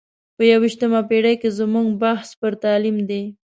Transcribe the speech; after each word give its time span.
په 0.35 0.43
یو 0.49 0.57
ویشتمه 0.63 1.01
پېړۍ 1.09 1.35
کې 1.41 1.49
زموږ 1.59 1.87
بحث 2.03 2.29
پر 2.39 2.53
تعلیم 2.63 2.97
دی. 3.09 3.23